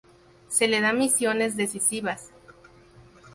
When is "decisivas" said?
1.55-2.31